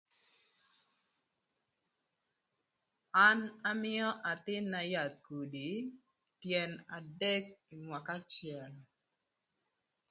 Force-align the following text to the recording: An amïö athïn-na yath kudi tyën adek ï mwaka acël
An 3.25 3.39
amïö 3.69 4.07
athïn-na 4.31 4.79
yath 4.93 5.15
kudi 5.25 5.69
tyën 6.39 6.71
adek 6.95 7.45
ï 7.71 7.75
mwaka 7.83 8.13
acël 8.19 8.73